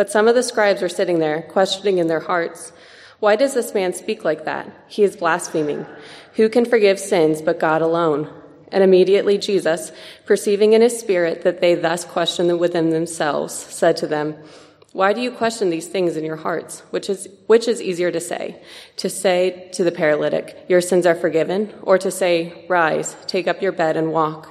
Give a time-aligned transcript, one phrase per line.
[0.00, 2.72] But some of the scribes were sitting there, questioning in their hearts,
[3.18, 4.66] Why does this man speak like that?
[4.88, 5.84] He is blaspheming.
[6.36, 8.32] Who can forgive sins but God alone?
[8.72, 9.92] And immediately Jesus,
[10.24, 14.36] perceiving in his spirit that they thus questioned within themselves, said to them,
[14.94, 16.80] Why do you question these things in your hearts?
[16.88, 18.58] Which is, which is easier to say?
[18.96, 23.60] To say to the paralytic, Your sins are forgiven, or to say, Rise, take up
[23.60, 24.48] your bed and walk?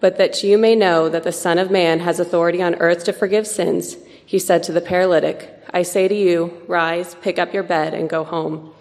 [0.00, 3.12] But that you may know that the Son of Man has authority on earth to
[3.12, 7.62] forgive sins, he said to the paralytic, I say to you, rise, pick up your
[7.62, 8.72] bed, and go home.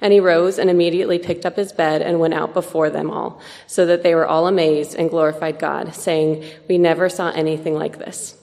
[0.00, 3.40] And he rose and immediately picked up his bed and went out before them all,
[3.66, 7.98] so that they were all amazed and glorified God, saying, We never saw anything like
[7.98, 8.36] this.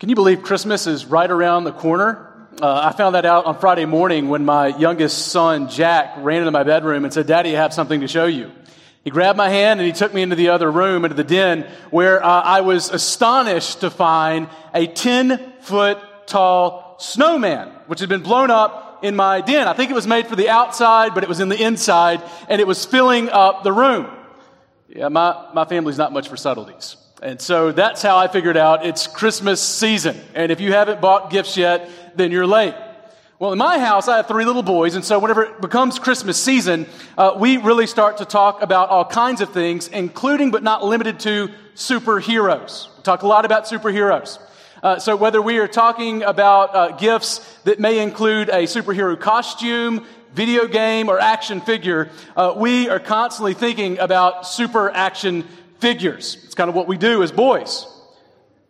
[0.00, 2.28] Can you believe Christmas is right around the corner?
[2.60, 6.50] Uh, I found that out on Friday morning when my youngest son, Jack, ran into
[6.50, 8.50] my bedroom and said, Daddy, I have something to show you.
[9.04, 11.68] He grabbed my hand and he took me into the other room, into the den,
[11.90, 18.22] where uh, I was astonished to find a 10 foot tall snowman, which had been
[18.22, 19.66] blown up in my den.
[19.66, 22.60] I think it was made for the outside, but it was in the inside, and
[22.60, 24.08] it was filling up the room.
[24.88, 26.96] Yeah, my, my family's not much for subtleties.
[27.22, 30.20] And so that's how I figured out it's Christmas season.
[30.34, 32.74] And if you haven't bought gifts yet, then you're late.
[33.42, 36.40] Well, in my house, I have three little boys, and so whenever it becomes Christmas
[36.40, 36.86] season,
[37.18, 41.18] uh, we really start to talk about all kinds of things, including but not limited
[41.18, 42.96] to superheroes.
[42.96, 44.38] We talk a lot about superheroes.
[44.80, 50.06] Uh, so whether we are talking about uh, gifts that may include a superhero costume,
[50.32, 55.42] video game, or action figure, uh, we are constantly thinking about super action
[55.80, 56.38] figures.
[56.44, 57.86] It's kind of what we do as boys.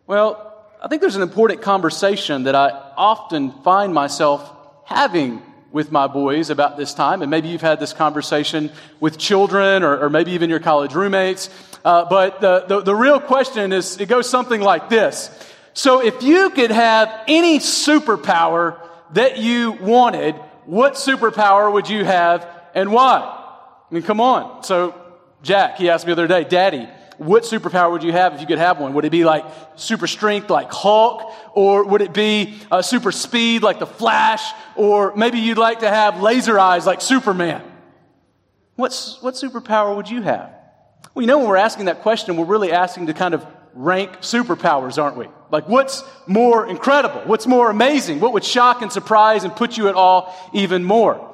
[0.06, 4.61] Well, I think there's an important conversation that I often find myself
[4.94, 5.42] having
[5.72, 7.22] with my boys about this time.
[7.22, 8.70] And maybe you've had this conversation
[9.00, 11.48] with children or, or maybe even your college roommates.
[11.84, 15.31] Uh, but the, the, the real question is it goes something like this.
[15.75, 18.78] So if you could have any superpower
[19.14, 20.34] that you wanted,
[20.66, 23.20] what superpower would you have and why?
[23.20, 24.62] I mean, come on.
[24.64, 24.94] So
[25.42, 26.88] Jack, he asked me the other day, Daddy,
[27.25, 28.94] what superpower would you have if you could have one?
[28.94, 29.44] Would it be like
[29.77, 31.33] super strength like Hulk?
[31.55, 34.43] Or would it be uh, super speed like the Flash?
[34.77, 37.62] Or maybe you'd like to have laser eyes like Superman?
[38.77, 40.50] What's, what superpower would you have?
[41.15, 44.21] Well, you know, when we're asking that question, we're really asking to kind of rank
[44.21, 45.28] superpowers, aren't we?
[45.50, 47.22] Like, what's more incredible?
[47.27, 48.21] What's more amazing?
[48.21, 51.31] What would shock and surprise and put you at all even more?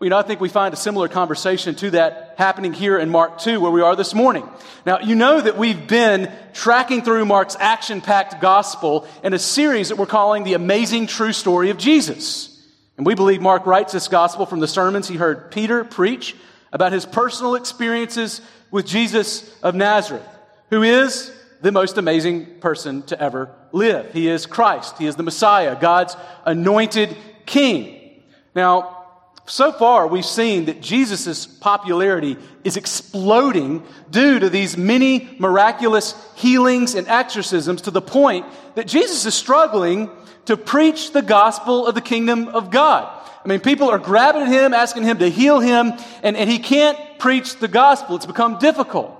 [0.00, 3.38] You know, I think we find a similar conversation to that happening here in Mark
[3.38, 4.48] 2, where we are this morning.
[4.84, 9.88] Now, you know that we've been tracking through Mark's action packed gospel in a series
[9.88, 12.50] that we're calling The Amazing True Story of Jesus.
[12.96, 16.34] And we believe Mark writes this gospel from the sermons he heard Peter preach
[16.72, 18.40] about his personal experiences
[18.70, 20.26] with Jesus of Nazareth,
[20.70, 21.32] who is
[21.62, 24.12] the most amazing person to ever live.
[24.12, 24.98] He is Christ.
[24.98, 27.16] He is the Messiah, God's anointed
[27.46, 28.22] king.
[28.54, 29.03] Now,
[29.46, 36.94] so far, we've seen that Jesus' popularity is exploding due to these many miraculous healings
[36.94, 40.08] and exorcisms to the point that Jesus is struggling
[40.46, 43.20] to preach the gospel of the kingdom of God.
[43.44, 46.58] I mean, people are grabbing at him, asking him to heal him, and, and he
[46.58, 48.16] can't preach the gospel.
[48.16, 49.10] It's become difficult.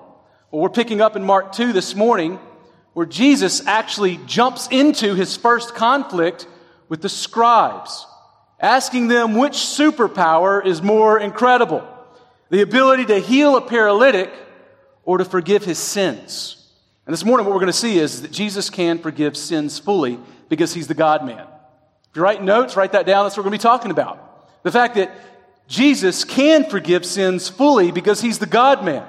[0.51, 2.39] Well, we're picking up in Mark 2 this morning
[2.95, 6.47] where Jesus actually jumps into his first conflict
[6.89, 8.07] with the scribes
[8.65, 11.87] asking them which superpower is more incredible
[12.49, 14.33] the ability to heal a paralytic
[15.05, 16.57] or to forgive his sins.
[17.05, 20.19] And this morning, what we're going to see is that Jesus can forgive sins fully
[20.49, 21.47] because he's the God man.
[22.11, 23.25] If you write notes, write that down.
[23.25, 24.63] That's what we're going to be talking about.
[24.63, 25.15] The fact that
[25.69, 29.07] Jesus can forgive sins fully because he's the God man,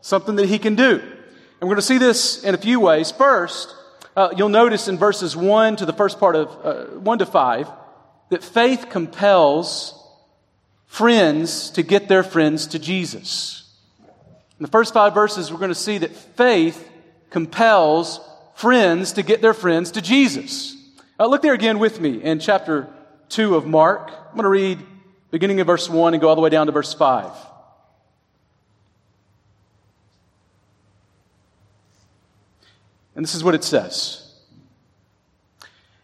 [0.00, 0.98] something that he can do.
[0.98, 3.12] And we're going to see this in a few ways.
[3.12, 3.74] First,
[4.16, 7.68] uh, you'll notice in verses 1 to the first part of uh, 1 to 5
[8.28, 9.94] that faith compels
[10.86, 13.70] friends to get their friends to Jesus.
[14.58, 16.90] In the first five verses, we're going to see that faith
[17.30, 18.20] compels
[18.54, 20.74] friends to get their friends to Jesus.
[21.18, 22.88] Uh, look there again with me in chapter
[23.28, 24.10] 2 of Mark.
[24.10, 24.78] I'm going to read
[25.30, 27.30] beginning of verse 1 and go all the way down to verse 5.
[33.14, 34.25] And this is what it says.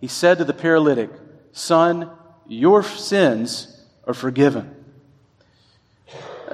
[0.00, 1.10] he said to the paralytic,
[1.52, 2.10] Son,
[2.46, 4.74] your sins are forgiven.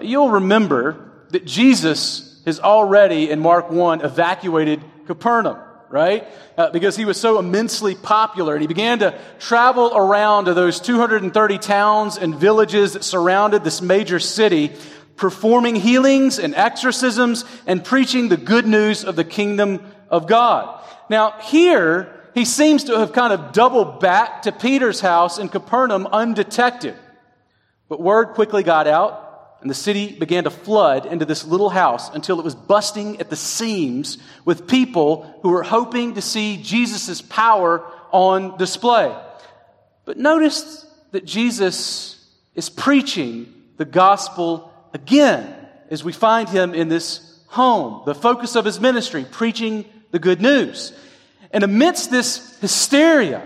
[0.03, 5.59] You'll remember that Jesus has already, in Mark 1, evacuated Capernaum,
[5.89, 6.27] right?
[6.57, 8.55] Uh, because he was so immensely popular.
[8.55, 13.81] And he began to travel around to those 230 towns and villages that surrounded this
[13.81, 14.73] major city,
[15.17, 19.81] performing healings and exorcisms and preaching the good news of the kingdom
[20.11, 20.83] of God.
[21.09, 26.07] Now, here, he seems to have kind of doubled back to Peter's house in Capernaum
[26.09, 26.97] undetected.
[27.89, 32.13] But word quickly got out, and the city began to flood into this little house
[32.13, 37.23] until it was busting at the seams with people who were hoping to see Jesus'
[37.23, 39.17] power on display.
[40.05, 42.21] But notice that Jesus
[42.55, 45.55] is preaching the gospel again
[45.91, 50.41] as we find him in this home, the focus of his ministry, preaching the good
[50.41, 50.93] news.
[51.55, 53.41] And amidst this hysteria,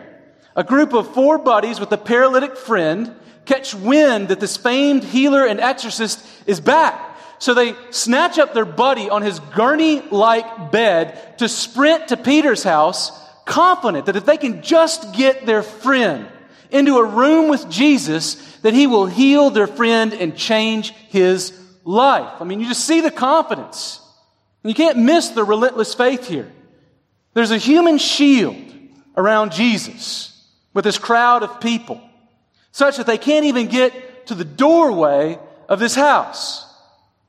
[0.57, 3.15] a group of four buddies with a paralytic friend
[3.45, 7.19] catch wind that this famed healer and exorcist is back.
[7.39, 12.63] So they snatch up their buddy on his gurney like bed to sprint to Peter's
[12.63, 13.13] house,
[13.45, 16.29] confident that if they can just get their friend
[16.71, 21.53] into a room with Jesus, that he will heal their friend and change his
[21.85, 22.41] life.
[22.41, 24.01] I mean, you just see the confidence.
[24.65, 26.51] You can't miss the relentless faith here.
[27.39, 28.57] There's a human shield
[29.17, 30.45] around Jesus
[30.75, 32.01] with this crowd of people,
[32.73, 35.39] such that they can't even get to the doorway
[35.69, 36.67] of this house.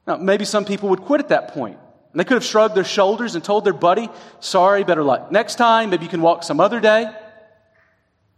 [0.08, 1.78] Now, maybe some people would quit at that point.
[2.12, 4.10] And they could have shrugged their shoulders and told their buddy,
[4.40, 5.92] sorry, better luck next time.
[5.92, 7.06] Maybe you can walk some other day.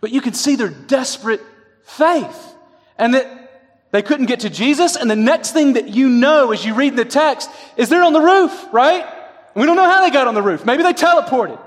[0.02, 1.40] But you can see their desperate
[1.86, 2.54] faith
[2.98, 4.98] and that they couldn't get to Jesus.
[4.98, 8.12] And the next thing that you know as you read the text is they're on
[8.12, 9.06] the roof, right?
[9.56, 10.66] We don't know how they got on the roof.
[10.66, 11.60] Maybe they teleported.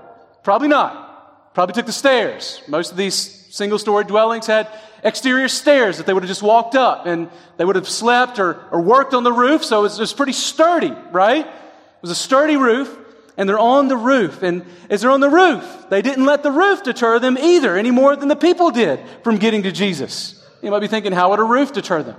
[0.43, 1.55] Probably not.
[1.55, 2.63] Probably took the stairs.
[2.67, 4.69] Most of these single story dwellings had
[5.03, 8.61] exterior stairs that they would have just walked up and they would have slept or,
[8.73, 9.65] or worked on the roof.
[9.65, 11.47] So it was, it was pretty sturdy, right?
[11.47, 12.97] It was a sturdy roof
[13.37, 14.43] and they're on the roof.
[14.43, 17.91] And as they're on the roof, they didn't let the roof deter them either any
[17.91, 20.43] more than the people did from getting to Jesus.
[20.63, 22.17] You might be thinking, how would a roof deter them?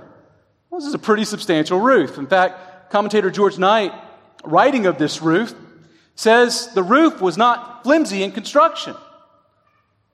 [0.70, 2.18] Well, this is a pretty substantial roof.
[2.18, 3.92] In fact, commentator George Knight
[4.46, 5.54] writing of this roof,
[6.14, 8.94] says the roof was not flimsy in construction.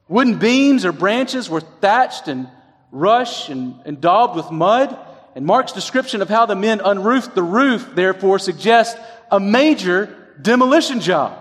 [0.08, 2.48] Wooden beams or branches were thatched and
[2.90, 4.96] rush and, and daubed with mud.
[5.34, 9.00] And Mark's description of how the men unroofed the roof, therefore, suggests
[9.30, 11.38] a major demolition job.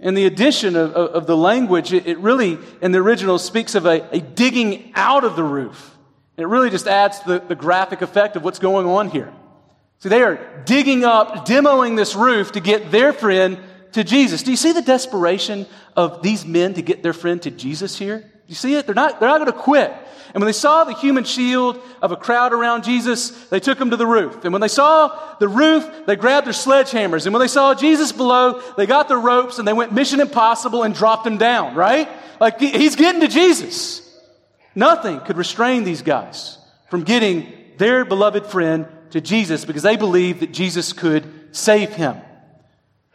[0.00, 3.74] And the addition of, of, of the language, it, it, really, in the original, speaks
[3.74, 5.96] of a, a, digging out of the roof.
[6.36, 9.32] It really just adds the, the graphic effect of what's going on here.
[10.00, 13.58] See, they are digging up, demoing this roof to get their friend
[13.92, 14.42] to Jesus.
[14.42, 18.30] Do you see the desperation of these men to get their friend to Jesus here?
[18.46, 18.86] You see it?
[18.86, 19.94] They're not, they're not going to quit.
[20.34, 23.90] And when they saw the human shield of a crowd around Jesus, they took him
[23.90, 24.44] to the roof.
[24.44, 27.24] And when they saw the roof, they grabbed their sledgehammers.
[27.24, 30.82] And when they saw Jesus below, they got their ropes and they went mission impossible
[30.82, 32.08] and dropped him down, right?
[32.40, 34.02] Like he's getting to Jesus.
[34.74, 36.58] Nothing could restrain these guys
[36.90, 42.16] from getting their beloved friend to Jesus because they believed that Jesus could save him.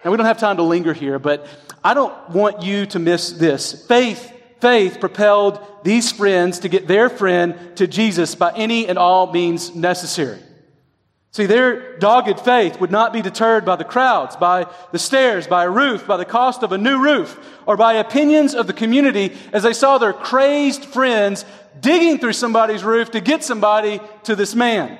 [0.03, 1.46] Now, we don't have time to linger here, but
[1.84, 3.86] I don't want you to miss this.
[3.86, 9.34] Faith, faith propelled these friends to get their friend to Jesus by any and all
[9.34, 10.39] means necessary.
[11.32, 15.65] See, their dogged faith would not be deterred by the crowds, by the stairs, by
[15.65, 19.36] a roof, by the cost of a new roof, or by opinions of the community
[19.51, 21.44] as they saw their crazed friends
[21.82, 24.98] digging through somebody's roof to get somebody to this man.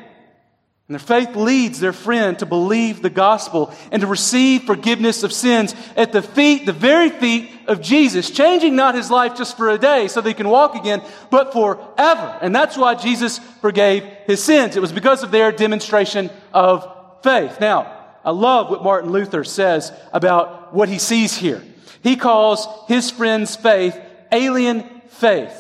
[0.90, 5.32] And their faith leads their friend to believe the gospel and to receive forgiveness of
[5.32, 9.70] sins at the feet, the very feet of Jesus, changing not his life just for
[9.70, 12.40] a day so he can walk again, but forever.
[12.42, 14.76] And that's why Jesus forgave his sins.
[14.76, 16.92] It was because of their demonstration of
[17.22, 17.60] faith.
[17.62, 21.64] Now, I love what Martin Luther says about what he sees here.
[22.02, 23.96] He calls his friend's faith
[24.32, 25.54] alien faith.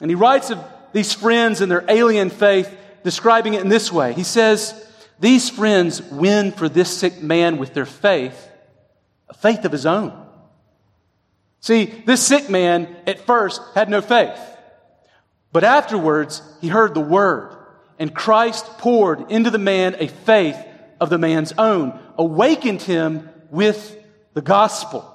[0.00, 0.58] And he writes of
[0.94, 4.12] these friends and their alien faith describing it in this way.
[4.14, 4.74] He says,
[5.20, 8.50] These friends win for this sick man with their faith,
[9.28, 10.20] a faith of his own.
[11.60, 14.38] See, this sick man at first had no faith.
[15.52, 17.56] But afterwards, he heard the word,
[17.98, 20.58] and Christ poured into the man a faith
[21.00, 23.96] of the man's own, awakened him with
[24.34, 25.10] the gospel.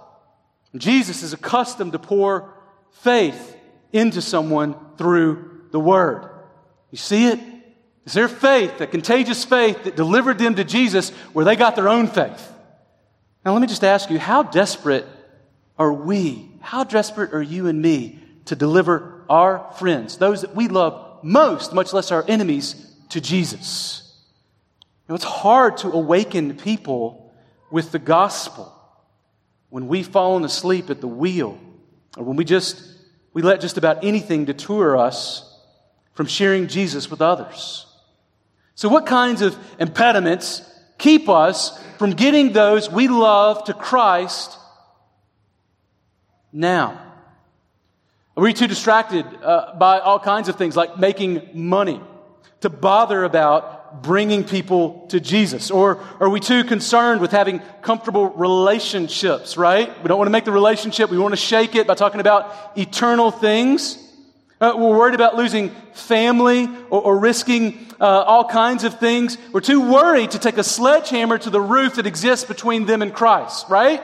[0.75, 2.53] Jesus is accustomed to pour
[2.91, 3.57] faith
[3.91, 6.29] into someone through the word.
[6.91, 7.39] You see it?
[8.05, 11.89] It's their faith, that contagious faith that delivered them to Jesus where they got their
[11.89, 12.51] own faith.
[13.45, 15.05] Now, let me just ask you, how desperate
[15.77, 16.49] are we?
[16.61, 21.73] How desperate are you and me to deliver our friends, those that we love most,
[21.73, 22.75] much less our enemies,
[23.09, 24.13] to Jesus?
[24.79, 27.31] You know, it's hard to awaken people
[27.71, 28.75] with the gospel
[29.69, 31.59] when we've fallen asleep at the wheel,
[32.17, 32.83] or when we just
[33.33, 35.45] we let just about anything deter us
[36.13, 37.85] from sharing Jesus with others.
[38.79, 40.61] So, what kinds of impediments
[40.97, 44.57] keep us from getting those we love to Christ
[46.53, 46.97] now?
[48.37, 51.99] Are we too distracted uh, by all kinds of things like making money
[52.61, 55.71] to bother about bringing people to Jesus?
[55.71, 59.89] Or are we too concerned with having comfortable relationships, right?
[60.01, 62.77] We don't want to make the relationship, we want to shake it by talking about
[62.77, 64.08] eternal things.
[64.61, 69.37] Uh, we're worried about losing family or, or risking uh, all kinds of things.
[69.53, 73.13] We're too worried to take a sledgehammer to the roof that exists between them and
[73.13, 74.03] Christ, right?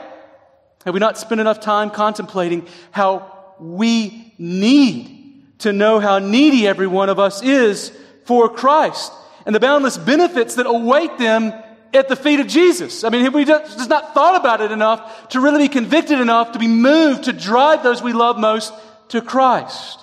[0.86, 6.86] Have we not spent enough time contemplating how we need to know how needy every
[6.86, 7.92] one of us is
[8.24, 9.12] for Christ
[9.44, 11.52] and the boundless benefits that await them
[11.92, 13.04] at the feet of Jesus?
[13.04, 16.52] I mean, have we just not thought about it enough to really be convicted enough
[16.52, 18.72] to be moved to drive those we love most
[19.08, 20.00] to Christ?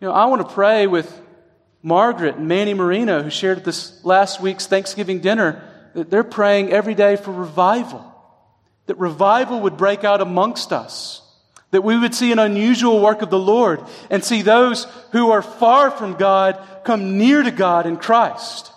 [0.00, 1.20] You know, I want to pray with
[1.82, 5.62] Margaret and Manny Marino, who shared at this last week's Thanksgiving dinner,
[5.94, 8.04] that they're praying every day for revival.
[8.86, 11.20] That revival would break out amongst us.
[11.70, 15.42] That we would see an unusual work of the Lord and see those who are
[15.42, 18.69] far from God come near to God in Christ.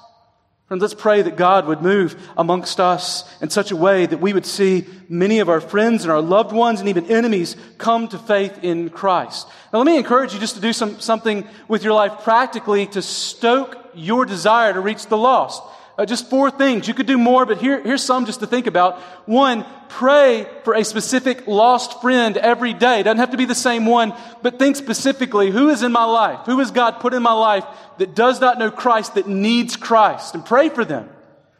[0.74, 4.34] Friends, let's pray that God would move amongst us in such a way that we
[4.34, 8.18] would see many of our friends and our loved ones and even enemies come to
[8.18, 9.48] faith in Christ.
[9.72, 13.03] Now, let me encourage you just to do some, something with your life practically to
[13.03, 15.62] stoke your desire to reach the lost.
[15.95, 16.88] Uh, just four things.
[16.88, 19.00] You could do more, but here, here's some just to think about.
[19.27, 23.03] One, pray for a specific lost friend every day.
[23.03, 26.47] Doesn't have to be the same one, but think specifically who is in my life?
[26.47, 27.63] Who has God put in my life
[28.00, 30.33] that does not know Christ, that needs Christ?
[30.33, 31.09] And pray for them.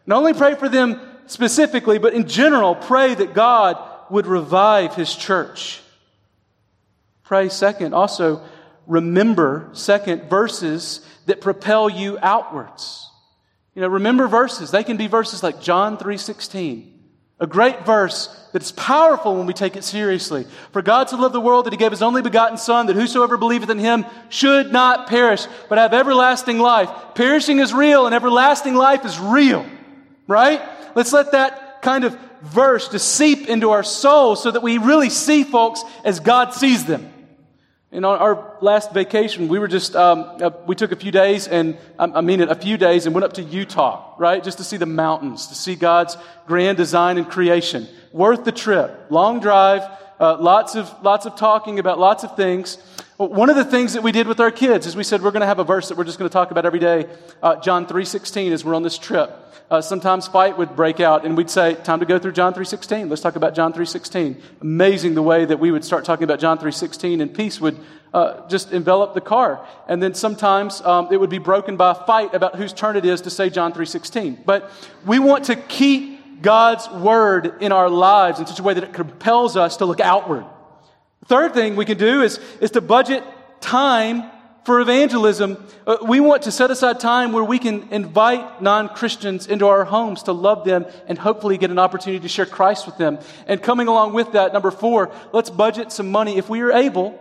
[0.08, 3.78] Not only pray for them specifically, but in general, pray that God
[4.10, 5.80] would revive his church.
[7.24, 8.42] Pray, second, also
[8.88, 13.03] remember, second, verses that propel you outwards.
[13.76, 14.72] You know, remember verses.
[14.72, 16.90] They can be verses like John 3:16.
[17.40, 20.46] A great verse that's powerful when we take it seriously.
[20.72, 23.38] For God so loved the world that he gave his only begotten son that whosoever
[23.38, 26.90] believeth in him should not perish but have everlasting life.
[27.16, 29.66] Perishing is real and everlasting life is real.
[30.28, 30.62] Right?
[30.96, 35.10] Let's let that kind of verse just seep into our souls so that we really
[35.10, 37.13] see folks as God sees them.
[37.94, 41.48] And on our last vacation, we were just, um, uh, we took a few days,
[41.48, 44.44] and I mean it, a few days, and went up to Utah, right?
[44.44, 47.88] Just to see the mountains, to see God's grand design and creation.
[48.12, 49.06] Worth the trip.
[49.12, 49.84] Long drive,
[50.24, 52.78] uh, lots of, lots of talking about lots of things.
[53.18, 55.42] one of the things that we did with our kids is we said we're going
[55.42, 57.10] to have a verse that we're just going to talk about every day,
[57.42, 59.30] uh, John 3.16, as we're on this trip.
[59.70, 63.10] Uh, sometimes fight would break out and we'd say time to go through john 3.16
[63.10, 66.60] let's talk about john 3.16 amazing the way that we would start talking about john
[66.60, 67.80] 3.16 and peace would
[68.14, 69.66] uh, just envelop the car.
[69.88, 73.06] And then sometimes um, it would be broken by a fight about whose turn it
[73.06, 74.70] is to say john 3.16 but
[75.06, 76.13] we want to keep
[76.44, 80.00] god's word in our lives in such a way that it compels us to look
[80.00, 80.46] outward.
[81.26, 83.24] Third thing we can do is, is to budget
[83.62, 84.30] time
[84.66, 89.48] for evangelism, uh, we want to set aside time where we can invite non Christians
[89.48, 92.98] into our homes to love them and hopefully get an opportunity to share Christ with
[92.98, 93.20] them.
[93.46, 96.38] And coming along with that, number four, let's budget some money.
[96.38, 97.20] If we are able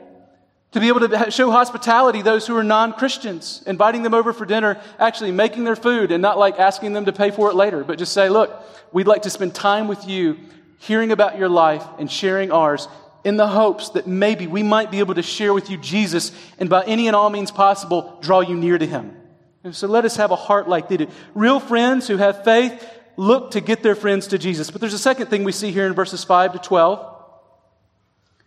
[0.73, 4.47] to be able to show hospitality those who are non Christians, inviting them over for
[4.47, 7.85] dinner, actually making their food and not like asking them to pay for it later,
[7.85, 10.39] but just say, look, we'd like to spend time with you,
[10.79, 12.89] hearing about your life and sharing ours
[13.23, 16.69] in the hopes that maybe we might be able to share with you Jesus and
[16.69, 19.17] by any and all means possible draw you near to him.
[19.63, 21.09] And so let us have a heart like did.
[21.35, 22.85] Real friends who have faith
[23.17, 24.71] look to get their friends to Jesus.
[24.71, 27.12] But there's a second thing we see here in verses 5 to 12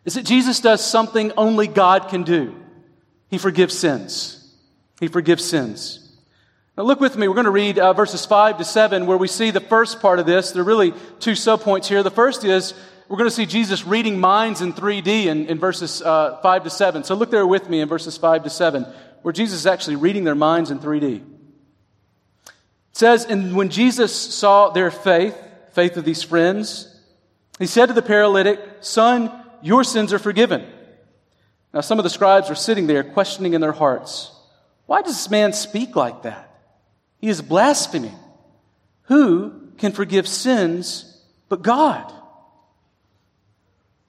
[0.05, 2.55] is that Jesus does something only God can do.
[3.29, 4.41] He forgives sins.
[4.99, 6.01] He forgives sins.
[6.77, 7.27] Now look with me.
[7.27, 10.19] We're going to read uh, verses 5 to 7 where we see the first part
[10.19, 10.51] of this.
[10.51, 12.03] There are really two subpoints here.
[12.03, 12.73] The first is
[13.07, 16.69] we're going to see Jesus reading minds in 3D in, in verses uh, 5 to
[16.69, 17.03] 7.
[17.03, 18.85] So look there with me in verses 5 to 7,
[19.21, 21.17] where Jesus is actually reading their minds in 3D.
[21.17, 21.23] It
[22.93, 25.37] says, And when Jesus saw their faith,
[25.73, 26.91] faith of these friends,
[27.59, 29.31] he said to the paralytic, Son,
[29.65, 30.63] your sins are forgiven.
[31.73, 34.31] Now, some of the scribes were sitting there questioning in their hearts,
[34.85, 36.55] Why does this man speak like that?
[37.17, 38.13] He is blaspheming.
[39.05, 41.19] Who can forgive sins
[41.49, 42.13] but God?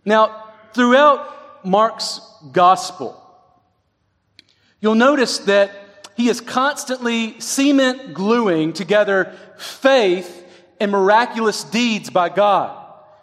[0.04, 0.44] Now,
[0.74, 2.20] throughout Mark's
[2.52, 3.18] gospel,
[4.80, 5.70] you'll notice that
[6.16, 10.44] he is constantly cement gluing together faith
[10.78, 12.76] and miraculous deeds by God.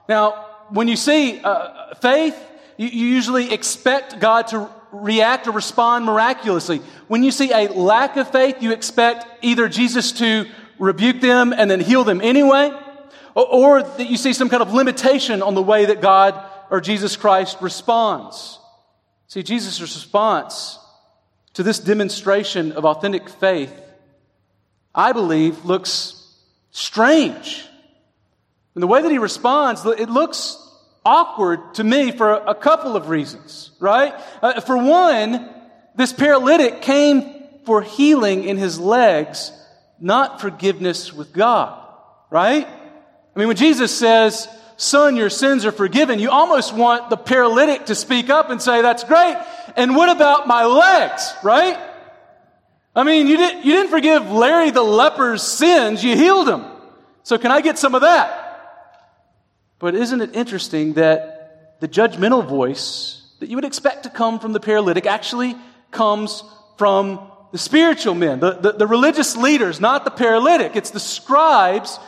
[0.09, 2.35] Now, when you see uh, faith,
[2.77, 6.79] you, you usually expect God to react or respond miraculously.
[7.07, 10.47] When you see a lack of faith, you expect either Jesus to
[10.79, 12.71] rebuke them and then heal them anyway,
[13.35, 16.81] or, or, that you see some kind of limitation on the way that God or
[16.81, 18.59] Jesus Christ responds.
[19.27, 20.79] See, Jesus' response
[21.53, 23.73] to this demonstration of authentic faith,
[24.93, 26.19] I believe, looks
[26.71, 27.65] strange.
[28.73, 30.57] And the way that he responds, it looks
[31.05, 34.13] awkward to me for a couple of reasons, right?
[34.41, 35.49] Uh, for one,
[35.95, 39.51] this paralytic came for healing in his legs,
[39.99, 41.79] not forgiveness with God,
[42.29, 42.67] right?
[42.67, 47.85] I mean, when Jesus says, Son, your sins are forgiven, you almost want the paralytic
[47.85, 49.37] to speak up and say, That's great.
[49.75, 51.77] And what about my legs, right?
[52.95, 56.65] I mean, you, did, you didn't forgive Larry the leper's sins, you healed him.
[57.23, 58.42] So can I get some of that?
[59.83, 64.53] But isn't it interesting that the judgmental voice that you would expect to come from
[64.53, 65.57] the paralytic actually
[65.91, 66.41] comes
[66.77, 70.77] from the spiritual men, the, the, the religious leaders, not the paralytic.
[70.77, 71.99] It's the scribes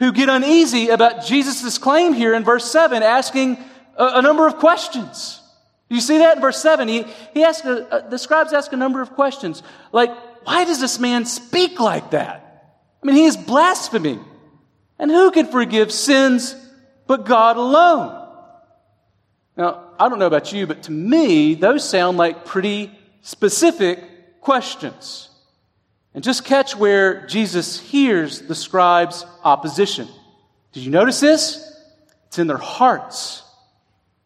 [0.00, 3.58] who get uneasy about Jesus' claim here in verse 7, asking
[3.96, 5.40] a, a number of questions.
[5.88, 6.88] You see that in verse 7?
[6.88, 9.62] He, he asks, a, the scribes ask a number of questions.
[9.92, 10.10] Like,
[10.42, 12.74] why does this man speak like that?
[13.00, 14.24] I mean, he is blaspheming.
[14.98, 16.56] And who can forgive sins
[17.10, 18.24] but God alone?
[19.56, 25.28] Now, I don't know about you, but to me, those sound like pretty specific questions.
[26.14, 30.06] And just catch where Jesus hears the scribes' opposition.
[30.70, 31.76] Did you notice this?
[32.28, 33.42] It's in their hearts.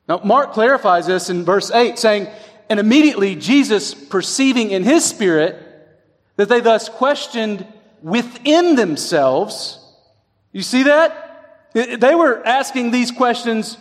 [0.06, 2.28] Now, Mark clarifies this in verse 8, saying,
[2.68, 5.56] And immediately Jesus, perceiving in his spirit
[6.36, 7.66] that they thus questioned
[8.02, 9.78] within themselves,
[10.52, 11.23] you see that?
[11.74, 13.76] They were asking these questions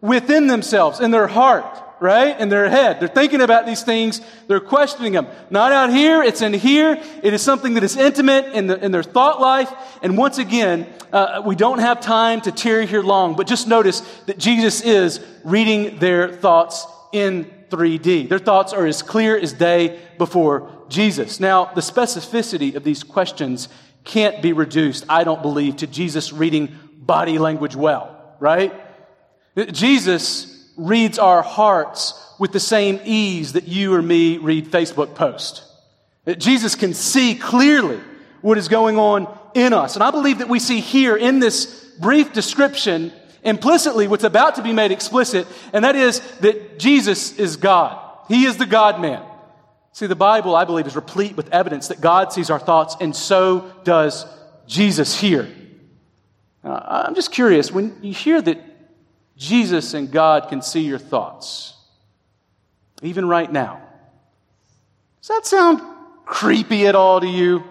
[0.00, 1.64] within themselves, in their heart,
[2.00, 2.38] right?
[2.38, 3.00] In their head.
[3.00, 4.20] They're thinking about these things.
[4.48, 5.28] They're questioning them.
[5.48, 6.22] Not out here.
[6.22, 7.00] It's in here.
[7.22, 9.72] It is something that is intimate in, the, in their thought life.
[10.02, 14.00] And once again, uh, we don't have time to tarry here long, but just notice
[14.26, 18.28] that Jesus is reading their thoughts in 3D.
[18.28, 21.40] Their thoughts are as clear as day before Jesus.
[21.40, 23.68] Now, the specificity of these questions
[24.04, 28.72] can't be reduced, I don't believe, to Jesus reading body language well, right?
[29.72, 35.62] Jesus reads our hearts with the same ease that you or me read Facebook post.
[36.38, 38.00] Jesus can see clearly
[38.42, 39.94] what is going on in us.
[39.94, 41.66] And I believe that we see here in this
[41.98, 47.56] brief description implicitly what's about to be made explicit, and that is that Jesus is
[47.56, 48.02] God.
[48.28, 49.22] He is the God man.
[49.92, 53.16] See, the Bible, I believe, is replete with evidence that God sees our thoughts, and
[53.16, 54.26] so does
[54.66, 55.48] Jesus here.
[56.66, 58.58] Now, I'm just curious, when you hear that
[59.36, 61.74] Jesus and God can see your thoughts,
[63.02, 63.80] even right now.
[65.20, 65.80] Does that sound
[66.24, 67.62] creepy at all to you?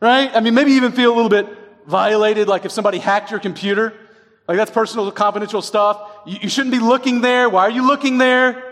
[0.00, 0.30] Right?
[0.34, 1.46] I mean, maybe you even feel a little bit
[1.86, 3.92] violated, like if somebody hacked your computer.
[4.46, 6.00] Like that's personal, confidential stuff.
[6.24, 7.50] You, you shouldn't be looking there.
[7.50, 8.64] Why are you looking there?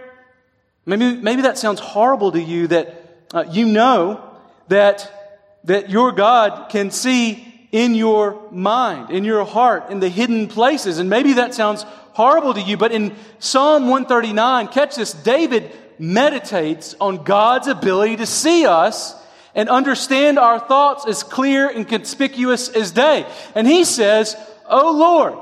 [0.87, 4.25] Maybe, maybe that sounds horrible to you that uh, you know
[4.68, 7.46] that, that your God can see
[7.77, 10.99] in your mind, in your heart, in the hidden places.
[10.99, 11.83] And maybe that sounds
[12.15, 18.25] horrible to you, but in Psalm 139, catch this, David meditates on God's ability to
[18.25, 19.15] see us
[19.55, 23.27] and understand our thoughts as clear and conspicuous as day.
[23.55, 25.35] And he says, Oh Lord,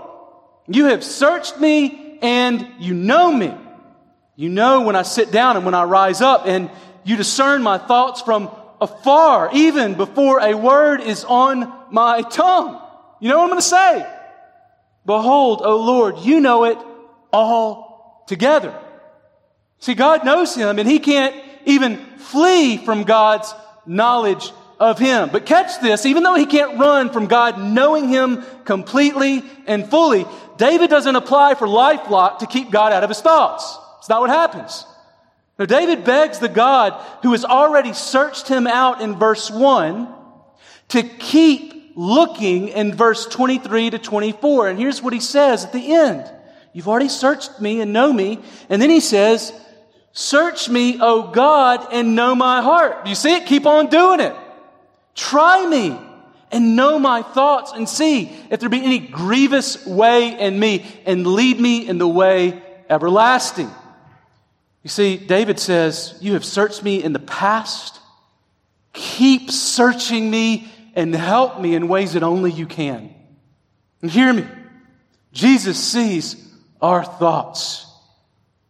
[0.67, 3.55] you have searched me and you know me.
[4.35, 6.69] You know when I sit down and when I rise up, and
[7.05, 12.81] you discern my thoughts from afar, even before a word is on my tongue.
[13.21, 14.07] You know what I'm going to say?
[15.07, 16.77] Behold, O Lord, you know it
[17.33, 18.77] all together.
[19.79, 23.55] See, God knows him and he can't even flee from God's
[23.87, 25.29] knowledge of him.
[25.31, 30.27] But catch this, even though he can't run from God knowing him completely and fully,
[30.57, 33.79] David doesn't apply for lifelock to keep God out of his thoughts.
[33.99, 34.85] It's not what happens.
[35.61, 40.09] Now, David begs the God who has already searched him out in verse 1
[40.89, 44.69] to keep looking in verse 23 to 24.
[44.69, 46.31] And here's what he says at the end.
[46.73, 48.41] You've already searched me and know me.
[48.69, 49.53] And then he says,
[50.13, 53.07] Search me, O God, and know my heart.
[53.07, 53.47] You see it?
[53.47, 54.35] Keep on doing it.
[55.15, 55.99] Try me
[56.53, 61.27] and know my thoughts and see if there be any grievous way in me and
[61.27, 63.71] lead me in the way everlasting.
[64.85, 68.01] You see, David says, You have searched me in the past.
[68.93, 73.15] Keep searching me and help me in ways that only you can.
[74.01, 74.47] And hear me.
[75.33, 76.37] Jesus sees
[76.81, 77.87] our thoughts.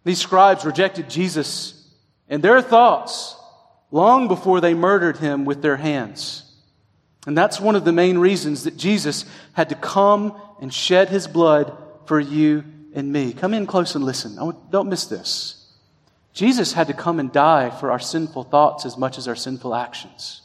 [0.05, 1.89] These scribes rejected Jesus
[2.29, 3.37] and their thoughts
[3.91, 6.41] long before they murdered him with their hands.
[7.27, 11.27] And that's one of the main reasons that Jesus had to come and shed his
[11.27, 13.33] blood for you and me.
[13.33, 14.37] Come in close and listen.
[14.71, 15.61] Don't miss this.
[16.33, 19.75] Jesus had to come and die for our sinful thoughts as much as our sinful
[19.75, 20.43] actions.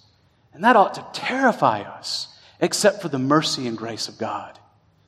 [0.53, 2.27] And that ought to terrify us,
[2.59, 4.59] except for the mercy and grace of God.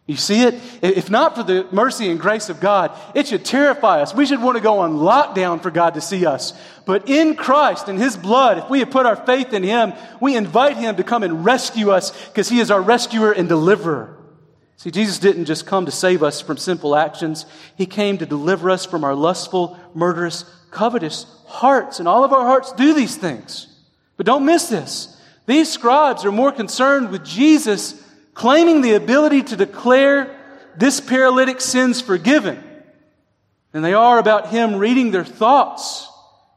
[0.07, 0.55] You see it?
[0.81, 4.13] If not for the mercy and grace of God, it should terrify us.
[4.13, 6.53] We should want to go on lockdown for God to see us.
[6.85, 10.35] But in Christ, in His blood, if we have put our faith in Him, we
[10.35, 14.17] invite Him to come and rescue us because He is our rescuer and deliverer.
[14.75, 17.45] See, Jesus didn't just come to save us from sinful actions.
[17.77, 21.99] He came to deliver us from our lustful, murderous, covetous hearts.
[21.99, 23.67] And all of our hearts do these things.
[24.17, 25.20] But don't miss this.
[25.51, 28.01] These scribes are more concerned with Jesus
[28.33, 30.33] claiming the ability to declare
[30.77, 32.63] this paralytic sins forgiven
[33.73, 36.07] than they are about him reading their thoughts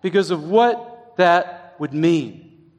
[0.00, 2.70] because of what that would mean.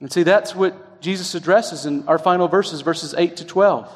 [0.00, 3.88] And see, that's what Jesus addresses in our final verses, verses 8 to 12.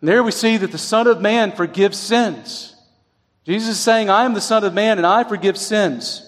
[0.00, 2.72] And there we see that the Son of Man forgives sins.
[3.44, 6.22] Jesus is saying, I am the Son of Man and I forgive sins.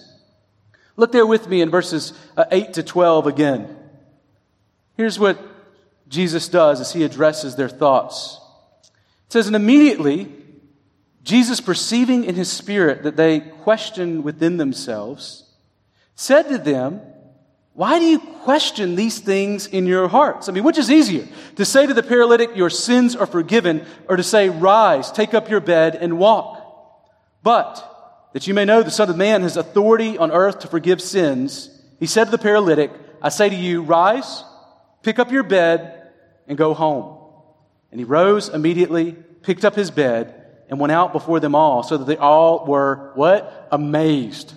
[0.97, 3.77] Look there with me in verses uh, 8 to 12 again.
[4.99, 5.39] Here's what
[6.09, 8.37] Jesus does as he addresses their thoughts.
[9.27, 10.29] It says, And immediately,
[11.23, 15.49] Jesus, perceiving in his spirit that they questioned within themselves,
[16.15, 16.99] said to them,
[17.75, 20.49] Why do you question these things in your hearts?
[20.49, 21.29] I mean, which is easier?
[21.55, 25.49] To say to the paralytic, Your sins are forgiven, or to say, Rise, take up
[25.49, 26.61] your bed, and walk?
[27.41, 31.01] But that you may know the Son of Man has authority on earth to forgive
[31.01, 31.69] sins,
[32.01, 34.43] he said to the paralytic, I say to you, rise,
[35.03, 35.99] pick up your bed,
[36.47, 37.17] and go home.
[37.91, 40.35] And he rose immediately, picked up his bed,
[40.69, 43.69] and went out before them all, so that they all were what?
[43.71, 44.53] Amazed.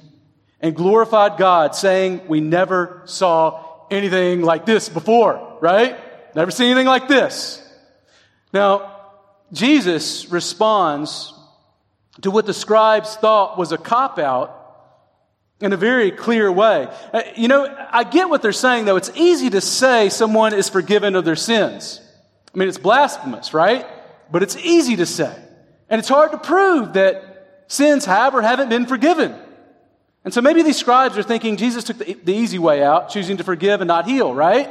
[0.60, 5.98] And glorified God, saying, We never saw anything like this before, right?
[6.34, 7.58] Never seen anything like this.
[8.52, 9.00] Now,
[9.52, 11.34] Jesus responds
[12.22, 14.61] to what the scribes thought was a cop out
[15.62, 16.88] in a very clear way.
[17.12, 18.96] Uh, you know, I get what they're saying, though.
[18.96, 22.00] It's easy to say someone is forgiven of their sins.
[22.54, 23.86] I mean, it's blasphemous, right?
[24.30, 25.34] But it's easy to say.
[25.88, 29.34] And it's hard to prove that sins have or haven't been forgiven.
[30.24, 33.38] And so maybe these scribes are thinking Jesus took the, the easy way out, choosing
[33.38, 34.70] to forgive and not heal, right?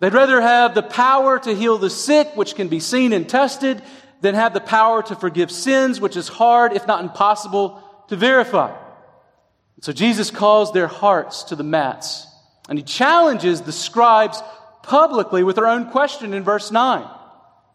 [0.00, 3.82] They'd rather have the power to heal the sick, which can be seen and tested,
[4.20, 8.74] than have the power to forgive sins, which is hard, if not impossible, to verify.
[9.80, 12.26] So Jesus calls their hearts to the mats,
[12.68, 14.42] and he challenges the scribes
[14.82, 17.06] publicly with their own question in verse 9.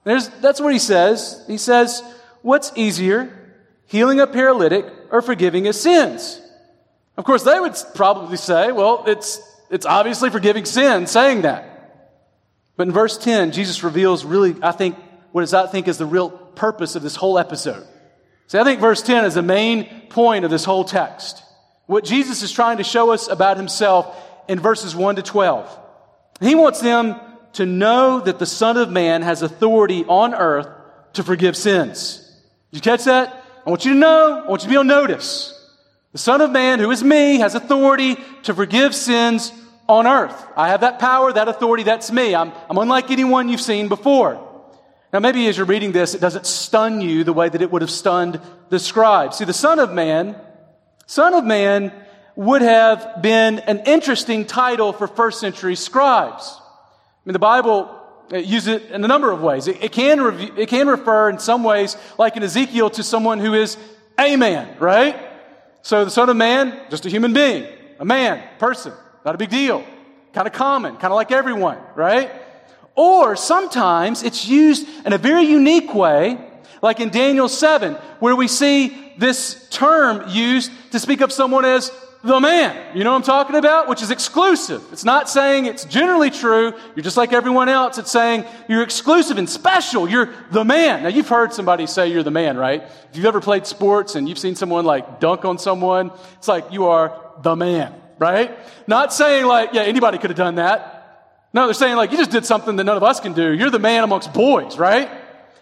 [0.03, 1.43] There's, that's what he says.
[1.47, 2.01] He says,
[2.41, 6.41] What's easier, healing a paralytic or forgiving his sins?
[7.17, 11.65] Of course, they would probably say, Well, it's, it's obviously forgiving sins saying that.
[12.77, 14.95] But in verse 10, Jesus reveals really, I think,
[15.31, 17.85] what does I think is the real purpose of this whole episode.
[18.47, 21.43] See, I think verse 10 is the main point of this whole text.
[21.89, 24.15] What Jesus is trying to show us about himself
[24.47, 25.79] in verses 1 to 12.
[26.39, 27.19] He wants them
[27.53, 30.67] to know that the Son of Man has authority on earth
[31.13, 32.19] to forgive sins.
[32.71, 33.43] Did you catch that?
[33.65, 35.51] I want you to know, I want you to be on notice.
[36.11, 39.51] The Son of Man, who is me, has authority to forgive sins
[39.87, 40.45] on earth.
[40.55, 42.35] I have that power, that authority, that's me.
[42.35, 44.35] I'm, I'm unlike anyone you've seen before.
[45.11, 47.81] Now, maybe as you're reading this, it doesn't stun you the way that it would
[47.81, 49.37] have stunned the scribes.
[49.39, 50.39] See, the Son of Man,
[51.09, 51.91] Son of Man
[52.35, 56.55] would have been an interesting title for first century scribes.
[56.55, 56.61] I
[57.25, 57.89] mean, the Bible
[58.31, 59.67] uh, uses it in a number of ways.
[59.67, 63.39] It, it can, rev- it can refer in some ways, like in Ezekiel, to someone
[63.39, 63.75] who is
[64.19, 65.19] a man, right?
[65.81, 67.65] So the Son of Man, just a human being,
[67.97, 68.93] a man, person,
[69.25, 69.83] not a big deal,
[70.33, 72.29] kind of common, kind of like everyone, right?
[72.93, 76.48] Or sometimes it's used in a very unique way
[76.81, 81.91] Like in Daniel 7, where we see this term used to speak of someone as
[82.23, 82.97] the man.
[82.97, 83.87] You know what I'm talking about?
[83.87, 84.83] Which is exclusive.
[84.91, 86.73] It's not saying it's generally true.
[86.95, 87.97] You're just like everyone else.
[87.97, 90.09] It's saying you're exclusive and special.
[90.09, 91.03] You're the man.
[91.03, 92.83] Now, you've heard somebody say you're the man, right?
[92.83, 96.71] If you've ever played sports and you've seen someone like dunk on someone, it's like
[96.71, 98.57] you are the man, right?
[98.85, 100.95] Not saying like, yeah, anybody could have done that.
[101.53, 103.53] No, they're saying like, you just did something that none of us can do.
[103.53, 105.09] You're the man amongst boys, right?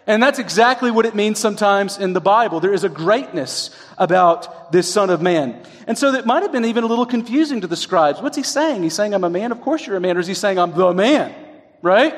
[0.08, 2.60] And that's exactly what it means sometimes in the Bible.
[2.60, 5.62] There is a greatness about this Son of Man.
[5.86, 8.22] And so that might have been even a little confusing to the scribes.
[8.22, 8.82] What's he saying?
[8.82, 9.52] He's saying, I'm a man?
[9.52, 10.16] Of course you're a man.
[10.16, 11.34] Or is he saying, I'm the man?
[11.82, 12.14] Right?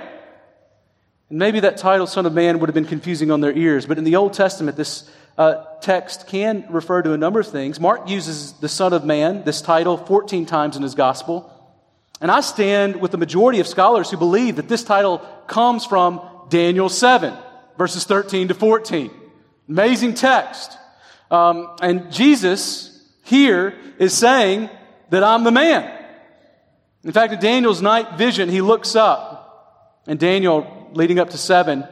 [1.31, 3.87] And maybe that title, Son of Man, would have been confusing on their ears.
[3.87, 7.81] But in the Old Testament, this uh, text can refer to a number of things.
[7.81, 11.53] Mark uses the Son of Man, this title, 14 times in his gospel.
[12.20, 16.20] And I stand with the majority of scholars who believe that this title comes from
[16.50, 17.37] Daniel 7
[17.81, 19.11] verses 13 to 14.
[19.66, 20.77] Amazing text.
[21.31, 24.69] Um, and Jesus here is saying
[25.09, 25.90] that I'm the man.
[27.05, 31.88] In fact, in Daniel's night vision, he looks up, and Daniel leading up to seven.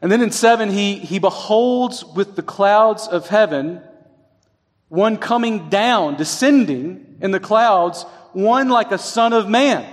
[0.00, 3.80] And then in seven, he, he beholds with the clouds of heaven
[4.88, 9.88] one coming down, descending in the clouds, one like a son of man.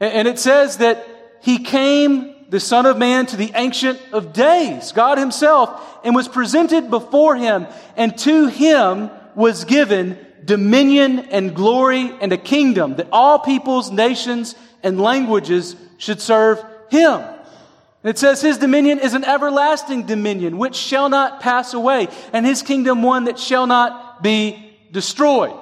[0.00, 1.06] And, and it says that
[1.40, 6.28] he came the Son of Man to the Ancient of Days, God Himself, and was
[6.28, 13.08] presented before Him, and to Him was given dominion and glory and a kingdom that
[13.10, 17.20] all peoples, nations, and languages should serve Him.
[17.20, 22.46] And it says His dominion is an everlasting dominion which shall not pass away, and
[22.46, 25.56] His kingdom one that shall not be destroyed.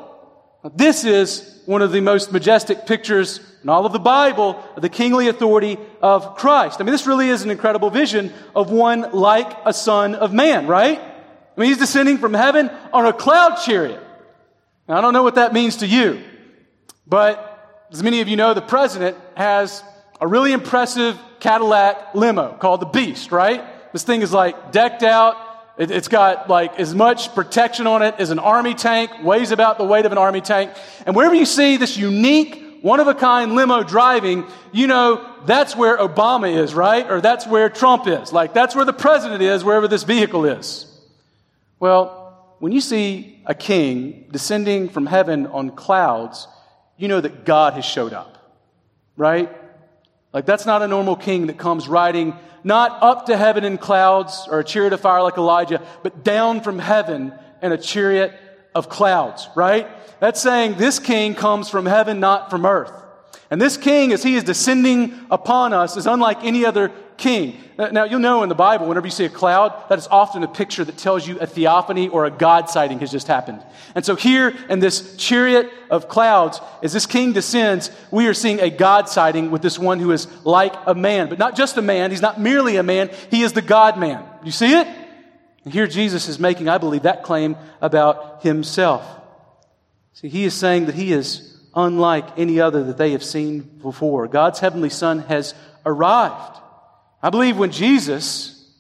[0.75, 5.27] This is one of the most majestic pictures in all of the Bible the kingly
[5.27, 6.81] authority of Christ.
[6.81, 10.69] I mean, this really is an incredible vision of one like a son of man,
[10.69, 11.01] right?
[11.01, 14.01] I mean, he's descending from heaven on a cloud chariot.
[14.87, 16.23] Now, I don't know what that means to you,
[17.07, 19.83] but as many of you know, the president has
[20.21, 23.65] a really impressive Cadillac limo called the Beast, right?
[23.93, 25.37] This thing is like decked out.
[25.77, 29.79] It, has got like as much protection on it as an army tank, weighs about
[29.79, 30.71] the weight of an army tank.
[31.07, 35.75] And wherever you see this unique one of a kind limo driving, you know, that's
[35.75, 37.11] where Obama is, right?
[37.11, 38.31] Or that's where Trump is.
[38.31, 40.85] Like, that's where the president is, wherever this vehicle is.
[41.81, 46.47] Well, when you see a king descending from heaven on clouds,
[46.99, 48.55] you know that God has showed up,
[49.17, 49.51] right?
[50.35, 54.47] Like, that's not a normal king that comes riding not up to heaven in clouds
[54.51, 58.39] or a chariot of fire like Elijah, but down from heaven in a chariot
[58.75, 59.89] of clouds, right?
[60.21, 62.93] That's saying this king comes from heaven, not from earth.
[63.51, 67.57] And this king, as he is descending upon us, is unlike any other king.
[67.77, 70.49] Now, you'll know in the Bible, whenever you see a cloud, that is often a
[70.49, 73.63] picture that tells you a theophany or a God sighting has just happened.
[73.95, 78.61] And so here in this chariot of clouds, as this king descends, we are seeing
[78.61, 81.29] a God sighting with this one who is like a man.
[81.29, 84.25] But not just a man, he's not merely a man, he is the God man.
[84.45, 84.87] You see it?
[85.65, 89.05] And here Jesus is making, I believe, that claim about himself.
[90.15, 94.29] See, he is saying that he is unlike any other that they have seen before.
[94.29, 96.61] God's heavenly Son has arrived.
[97.21, 98.71] I believe when Jesus,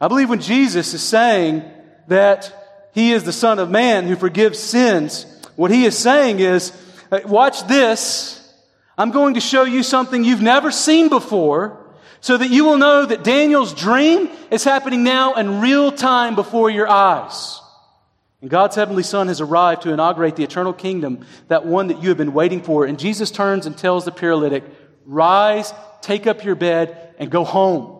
[0.00, 1.62] I believe when Jesus is saying
[2.08, 6.72] that he is the Son of Man who forgives sins, what he is saying is,
[7.12, 8.36] uh, watch this.
[8.98, 11.78] I'm going to show you something you've never seen before
[12.20, 16.68] so that you will know that Daniel's dream is happening now in real time before
[16.68, 17.60] your eyes.
[18.40, 22.08] And God's heavenly Son has arrived to inaugurate the eternal kingdom, that one that you
[22.08, 22.86] have been waiting for.
[22.86, 24.64] And Jesus turns and tells the paralytic,
[25.04, 27.98] Rise, take up your bed, and go home.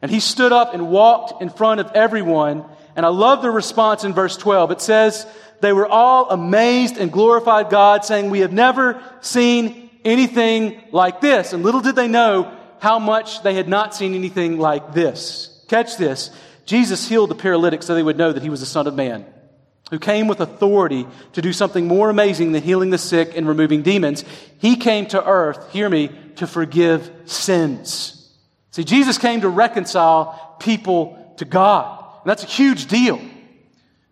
[0.00, 2.64] And he stood up and walked in front of everyone.
[2.94, 4.70] And I love the response in verse 12.
[4.70, 5.26] It says,
[5.60, 11.52] They were all amazed and glorified God, saying, We have never seen anything like this.
[11.52, 15.64] And little did they know how much they had not seen anything like this.
[15.66, 16.30] Catch this.
[16.64, 19.26] Jesus healed the paralytic so they would know that he was the Son of Man
[19.90, 23.82] who came with authority to do something more amazing than healing the sick and removing
[23.82, 24.24] demons.
[24.58, 28.14] He came to earth, hear me, to forgive sins.
[28.70, 32.04] See, Jesus came to reconcile people to God.
[32.22, 33.20] And that's a huge deal.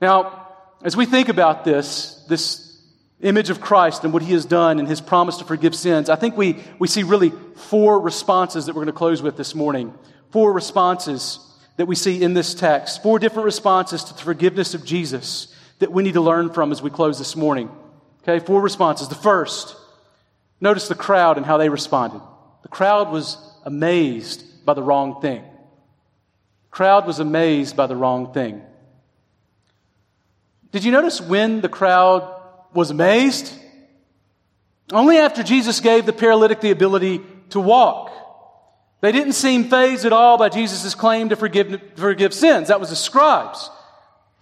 [0.00, 0.48] Now,
[0.82, 2.80] as we think about this, this
[3.20, 6.16] image of Christ and what he has done and his promise to forgive sins, I
[6.16, 9.92] think we, we see really four responses that we're going to close with this morning.
[10.30, 11.38] Four responses
[11.76, 13.02] that we see in this text.
[13.02, 16.82] Four different responses to the forgiveness of Jesus that we need to learn from as
[16.82, 17.70] we close this morning.
[18.22, 19.08] Okay, four responses.
[19.08, 19.76] The first,
[20.60, 22.20] notice the crowd and how they responded.
[22.62, 25.44] The crowd was amazed by the wrong thing.
[26.70, 28.62] crowd was amazed by the wrong thing.
[30.72, 32.30] Did you notice when the crowd
[32.74, 33.52] was amazed?
[34.92, 38.12] Only after Jesus gave the paralytic the ability to walk.
[39.00, 42.68] They didn't seem phased at all by Jesus' claim to forgive, forgive sins.
[42.68, 43.70] That was the scribes.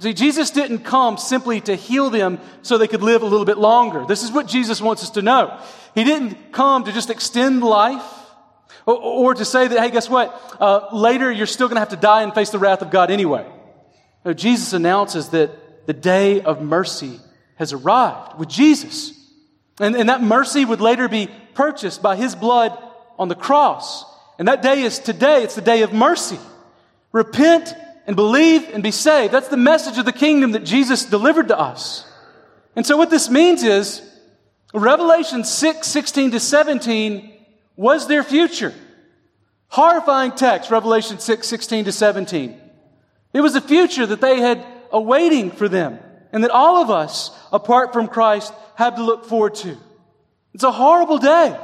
[0.01, 3.59] See, Jesus didn't come simply to heal them so they could live a little bit
[3.59, 4.05] longer.
[4.07, 5.59] This is what Jesus wants us to know.
[5.95, 8.03] He didn't come to just extend life
[8.87, 10.57] or, or to say that, hey, guess what?
[10.61, 13.11] Uh, later you're still going to have to die and face the wrath of God
[13.11, 13.47] anyway.
[14.25, 17.21] No, Jesus announces that the day of mercy
[17.57, 19.13] has arrived with Jesus.
[19.81, 22.77] And, and that mercy would later be purchased by his blood
[23.19, 24.05] on the cross.
[24.39, 25.45] And that day is today.
[25.45, 26.39] It's the day of mercy.
[27.13, 27.75] Repent
[28.07, 29.33] and believe and be saved.
[29.33, 32.07] That's the message of the kingdom that Jesus delivered to us.
[32.77, 34.03] And so what this means is
[34.73, 37.33] Revelation 6, 16 to 17
[37.77, 38.75] was their future.
[39.69, 42.61] Horrifying text, Revelation 6, 16 to 17.
[43.33, 45.99] It was a future that they had awaiting for them
[46.33, 49.77] and that all of us, apart from Christ, have to look forward to.
[50.53, 51.57] It's a horrible day.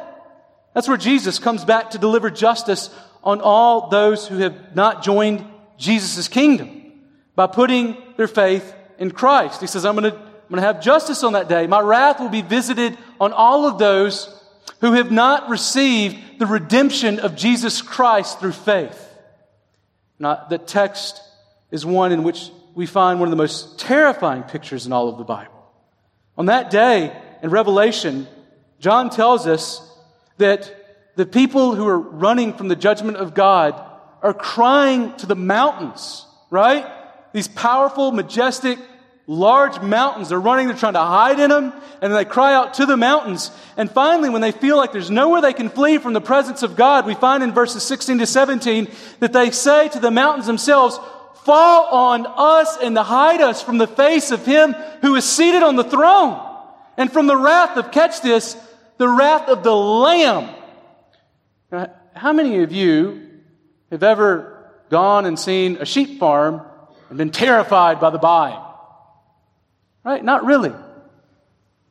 [0.75, 2.91] That's where Jesus comes back to deliver justice
[3.23, 5.45] on all those who have not joined
[5.81, 6.93] Jesus' kingdom
[7.35, 9.61] by putting their faith in Christ.
[9.61, 10.17] He says, I'm going to
[10.51, 11.69] I'm going to have justice on that day.
[11.69, 14.37] My wrath will be visited on all of those
[14.81, 19.17] who have not received the redemption of Jesus Christ through faith.
[20.19, 21.23] Now, the text
[21.71, 25.19] is one in which we find one of the most terrifying pictures in all of
[25.19, 25.55] the Bible.
[26.37, 28.27] On that day in Revelation,
[28.81, 29.89] John tells us
[30.39, 33.81] that the people who are running from the judgment of God
[34.23, 36.87] are crying to the mountains, right?
[37.33, 38.79] These powerful, majestic,
[39.27, 40.29] large mountains.
[40.29, 43.51] They're running, they're trying to hide in them, and they cry out to the mountains.
[43.77, 46.75] And finally, when they feel like there's nowhere they can flee from the presence of
[46.75, 48.89] God, we find in verses 16 to 17
[49.21, 50.99] that they say to the mountains themselves,
[51.45, 55.77] Fall on us and hide us from the face of him who is seated on
[55.77, 56.45] the throne,
[56.97, 58.57] and from the wrath of, catch this,
[58.99, 60.55] the wrath of the Lamb.
[62.15, 63.30] How many of you
[63.91, 66.63] have ever gone and seen a sheep farm
[67.09, 68.61] and been terrified by the buying?
[70.05, 70.25] Right?
[70.25, 70.73] Not really.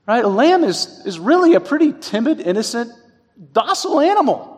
[0.08, 0.24] Right?
[0.24, 2.92] A lamb is, is really a pretty timid, innocent,
[3.52, 4.56] docile animal.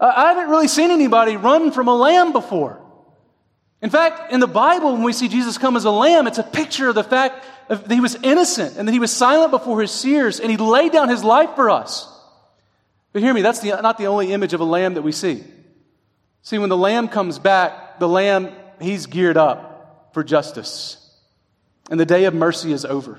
[0.00, 2.82] I haven't really seen anybody run from a lamb before.
[3.82, 6.42] In fact, in the Bible, when we see Jesus come as a lamb, it's a
[6.42, 9.90] picture of the fact that he was innocent and that he was silent before his
[9.90, 12.12] seers and he laid down his life for us.
[13.12, 15.44] But hear me, that's the, not the only image of a lamb that we see.
[16.46, 20.96] See, when the lamb comes back, the lamb, he's geared up for justice.
[21.90, 23.18] And the day of mercy is over.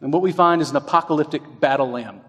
[0.00, 2.22] And what we find is an apocalyptic battle lamb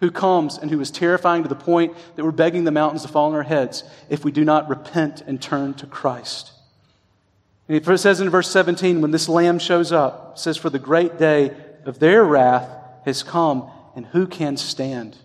[0.00, 3.08] who comes and who is terrifying to the point that we're begging the mountains to
[3.08, 6.50] fall on our heads if we do not repent and turn to Christ.
[7.68, 10.80] And it says in verse 17, when this lamb shows up, it says, For the
[10.80, 12.68] great day of their wrath
[13.04, 15.18] has come, and who can stand?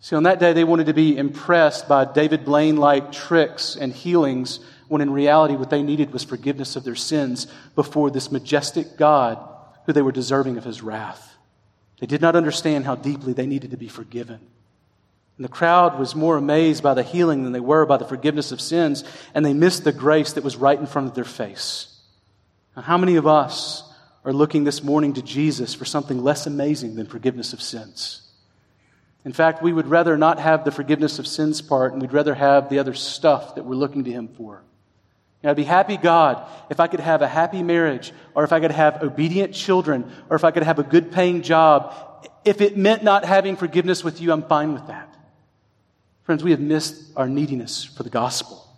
[0.00, 3.92] See, on that day, they wanted to be impressed by David Blaine like tricks and
[3.92, 8.96] healings when in reality what they needed was forgiveness of their sins before this majestic
[8.96, 9.38] God
[9.84, 11.36] who they were deserving of his wrath.
[12.00, 14.40] They did not understand how deeply they needed to be forgiven.
[15.36, 18.52] And the crowd was more amazed by the healing than they were by the forgiveness
[18.52, 22.00] of sins, and they missed the grace that was right in front of their face.
[22.74, 23.82] Now, how many of us
[24.24, 28.29] are looking this morning to Jesus for something less amazing than forgiveness of sins?
[29.24, 32.34] In fact, we would rather not have the forgiveness of sins part, and we'd rather
[32.34, 34.62] have the other stuff that we're looking to Him for.
[35.42, 38.72] I'd be happy, God, if I could have a happy marriage, or if I could
[38.72, 41.94] have obedient children, or if I could have a good paying job.
[42.44, 45.14] If it meant not having forgiveness with you, I'm fine with that.
[46.24, 48.69] Friends, we have missed our neediness for the gospel.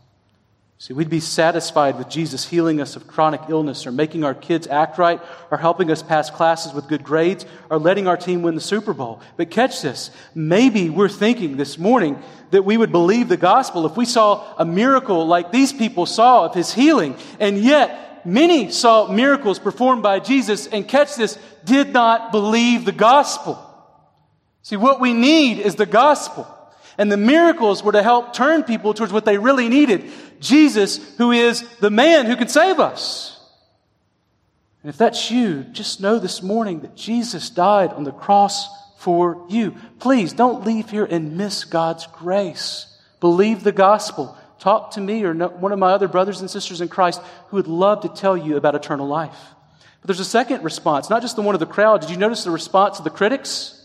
[0.82, 4.66] See, we'd be satisfied with Jesus healing us of chronic illness, or making our kids
[4.66, 5.20] act right,
[5.52, 8.92] or helping us pass classes with good grades, or letting our team win the Super
[8.92, 9.20] Bowl.
[9.36, 10.10] But catch this.
[10.34, 14.64] Maybe we're thinking this morning that we would believe the gospel if we saw a
[14.64, 17.14] miracle like these people saw of his healing.
[17.38, 22.90] And yet, many saw miracles performed by Jesus, and catch this, did not believe the
[22.90, 23.56] gospel.
[24.62, 26.48] See, what we need is the gospel.
[26.98, 30.10] And the miracles were to help turn people towards what they really needed
[30.42, 33.40] Jesus, who is the man who can save us.
[34.82, 38.68] And if that's you, just know this morning that Jesus died on the cross
[38.98, 39.74] for you.
[40.00, 42.86] Please don't leave here and miss God's grace.
[43.20, 44.36] Believe the gospel.
[44.58, 47.68] Talk to me or one of my other brothers and sisters in Christ who would
[47.68, 49.38] love to tell you about eternal life.
[50.00, 52.00] But there's a second response, not just the one of the crowd.
[52.00, 53.78] Did you notice the response of the critics?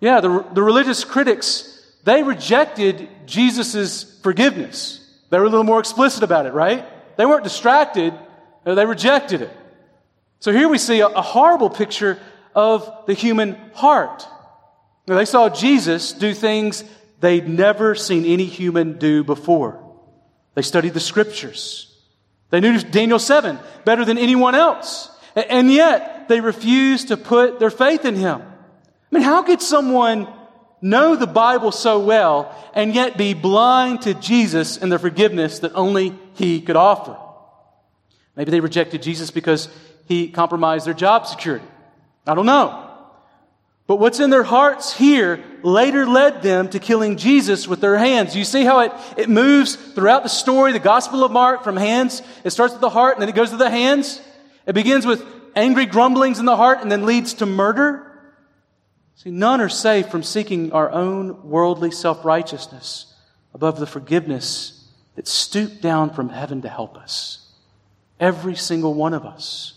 [0.00, 4.99] Yeah, the, the religious critics they rejected Jesus' forgiveness.
[5.30, 6.84] They were a little more explicit about it, right?
[7.16, 8.14] They weren't distracted,
[8.66, 9.56] uh, they rejected it.
[10.40, 12.18] So here we see a, a horrible picture
[12.54, 14.26] of the human heart.
[15.06, 16.84] Now, they saw Jesus do things
[17.20, 19.84] they'd never seen any human do before.
[20.54, 21.86] They studied the scriptures.
[22.50, 25.10] They knew Daniel 7 better than anyone else.
[25.36, 28.42] And yet, they refused to put their faith in him.
[28.42, 30.26] I mean, how could someone
[30.82, 35.74] know the Bible so well and yet be blind to Jesus and the forgiveness that
[35.74, 37.16] only he could offer?
[38.36, 39.68] Maybe they rejected Jesus because
[40.06, 41.66] he compromised their job security.
[42.26, 42.86] I don't know.
[43.86, 48.36] But what's in their hearts here later led them to killing Jesus with their hands.
[48.36, 52.22] You see how it, it moves throughout the story, the Gospel of Mark, from hands.
[52.44, 54.20] It starts with the heart and then it goes to the hands.
[54.64, 55.24] It begins with
[55.56, 58.09] angry grumblings in the heart and then leads to murder.
[59.22, 63.04] See, none are safe from seeking our own worldly self righteousness
[63.52, 67.46] above the forgiveness that stooped down from heaven to help us.
[68.18, 69.74] Every single one of us.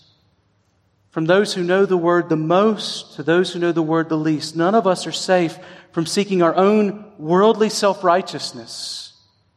[1.09, 4.15] From those who know the word the most to those who know the word the
[4.15, 5.59] least, none of us are safe
[5.91, 9.11] from seeking our own worldly self righteousness,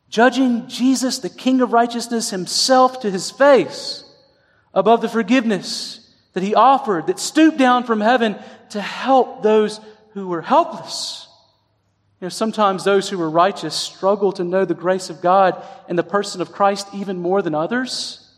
[0.08, 4.02] judging Jesus, the King of righteousness, himself to his face
[4.74, 6.05] above the forgiveness
[6.36, 8.36] that he offered, that stooped down from heaven
[8.68, 9.80] to help those
[10.10, 11.26] who were helpless.
[12.20, 15.98] You know, sometimes those who are righteous struggle to know the grace of God and
[15.98, 18.30] the person of Christ even more than others.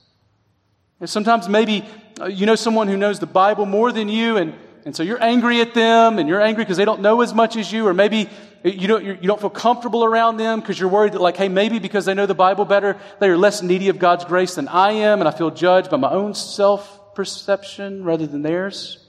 [1.01, 1.85] And sometimes maybe
[2.21, 5.21] uh, you know someone who knows the Bible more than you, and, and so you're
[5.21, 7.95] angry at them, and you're angry because they don't know as much as you, or
[7.95, 8.31] maybe
[8.63, 11.81] you don't, you don't feel comfortable around them because you're worried that, like, hey, maybe
[11.81, 14.93] because they know the Bible better, they are less needy of God's grace than I
[14.93, 19.05] am, and I feel judged by my own self perception rather than theirs.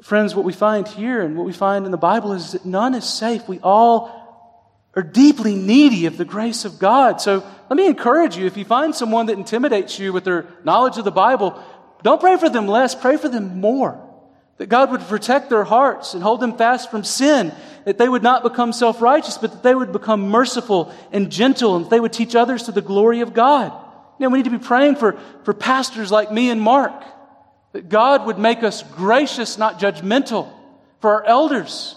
[0.00, 2.94] Friends, what we find here and what we find in the Bible is that none
[2.94, 3.48] is safe.
[3.48, 7.20] We all are deeply needy of the grace of God.
[7.20, 10.98] So let me encourage you if you find someone that intimidates you with their knowledge
[10.98, 11.60] of the Bible,
[12.04, 14.00] don't pray for them less, pray for them more.
[14.58, 17.52] That God would protect their hearts and hold them fast from sin,
[17.86, 21.74] that they would not become self righteous, but that they would become merciful and gentle,
[21.74, 23.72] and they would teach others to the glory of God.
[24.20, 26.92] You know, we need to be praying for, for pastors like me and Mark,
[27.72, 30.52] that God would make us gracious, not judgmental,
[31.00, 31.96] for our elders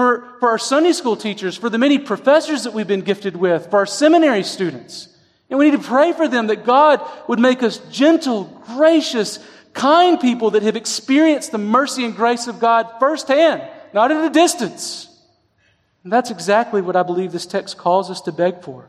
[0.00, 3.70] for, for our Sunday school teachers, for the many professors that we've been gifted with,
[3.70, 5.08] for our seminary students.
[5.48, 8.44] And we need to pray for them that God would make us gentle,
[8.76, 9.38] gracious,
[9.72, 13.62] kind people that have experienced the mercy and grace of God firsthand,
[13.92, 15.06] not at a distance.
[16.02, 18.88] And that's exactly what I believe this text calls us to beg for.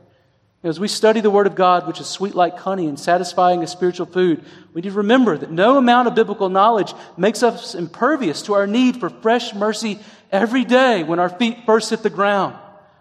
[0.63, 3.71] As we study the Word of God, which is sweet like honey and satisfying as
[3.71, 4.43] spiritual food,
[4.73, 8.67] we need to remember that no amount of biblical knowledge makes us impervious to our
[8.67, 9.99] need for fresh mercy
[10.31, 12.55] every day when our feet first hit the ground.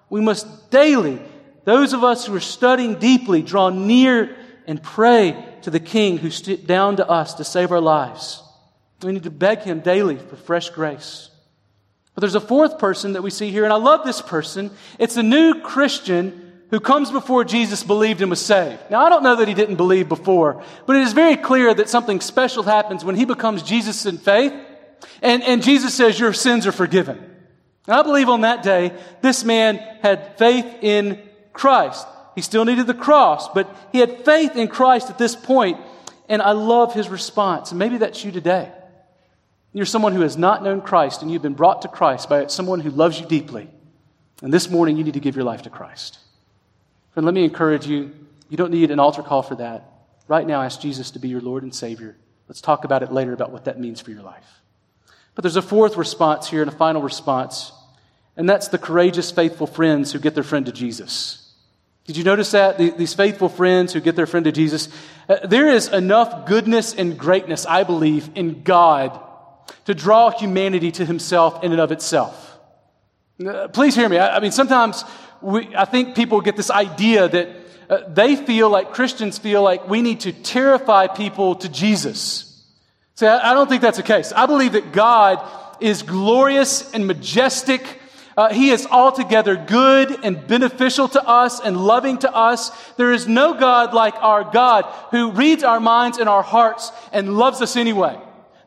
[0.09, 1.21] We must daily,
[1.65, 4.35] those of us who are studying deeply, draw near
[4.67, 8.43] and pray to the King who stooped down to us to save our lives.
[9.03, 11.29] We need to beg Him daily for fresh grace.
[12.15, 14.71] But there's a fourth person that we see here, and I love this person.
[14.99, 18.81] It's a new Christian who comes before Jesus believed and was saved.
[18.91, 21.89] Now, I don't know that he didn't believe before, but it is very clear that
[21.89, 24.53] something special happens when he becomes Jesus in faith,
[25.23, 27.19] and, and Jesus says, Your sins are forgiven.
[27.87, 31.21] And I believe on that day, this man had faith in
[31.53, 32.07] Christ.
[32.37, 35.79] He still needed the cross, but he had faith in Christ at this point,
[36.29, 37.73] and I love his response.
[37.73, 38.71] And maybe that's you today.
[39.73, 42.81] You're someone who has not known Christ, and you've been brought to Christ by someone
[42.81, 43.69] who loves you deeply.
[44.43, 46.19] And this morning, you need to give your life to Christ.
[47.13, 48.13] Friend, let me encourage you.
[48.49, 49.85] You don't need an altar call for that.
[50.29, 52.17] Right now, ask Jesus to be your Lord and Savior.
[52.49, 54.47] Let's talk about it later about what that means for your life.
[55.35, 57.73] But there's a fourth response here and a final response,
[58.37, 61.53] and that's the courageous, faithful friends who get their friend to Jesus.
[62.07, 62.79] Did you notice that?
[62.79, 64.89] These faithful friends who get their friend to Jesus.
[65.29, 69.21] Uh, there is enough goodness and greatness, I believe, in God
[69.85, 72.59] to draw humanity to himself in and of itself.
[73.45, 74.19] Uh, please hear me.
[74.19, 75.05] I mean, sometimes
[75.43, 77.49] we, I think people get this idea that
[77.89, 82.65] uh, they feel like Christians feel like we need to terrify people to Jesus.
[83.17, 84.33] See, I, I don't think that's the case.
[84.33, 85.47] I believe that God
[85.81, 87.83] is glorious and majestic.
[88.37, 92.71] Uh, he is altogether good and beneficial to us and loving to us.
[92.93, 97.37] There is no God like our God who reads our minds and our hearts and
[97.37, 98.19] loves us anyway.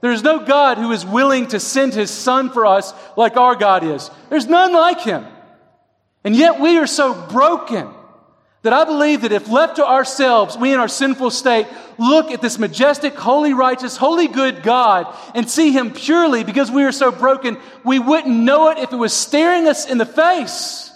[0.02, 3.56] There is no God who is willing to send his son for us like our
[3.56, 4.12] God is.
[4.30, 5.26] There's none like him.
[6.24, 7.90] And yet we are so broken
[8.62, 11.68] that I believe that if left to ourselves, we in our sinful state
[11.98, 16.84] look at this majestic, holy, righteous, holy, good God and see Him purely because we
[16.86, 20.92] are so broken, we wouldn't know it if it was staring us in the face.